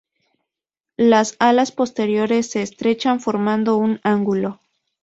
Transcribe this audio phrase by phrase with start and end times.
[0.97, 4.59] Las alas posteriores se estrechan formando un ángulo.